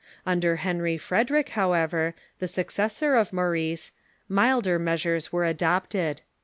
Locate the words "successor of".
2.47-3.31